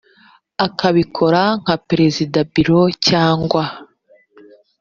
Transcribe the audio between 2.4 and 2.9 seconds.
biro